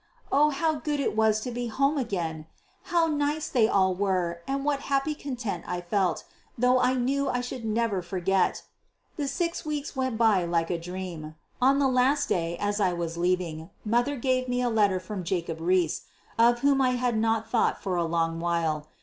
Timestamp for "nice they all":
3.05-3.93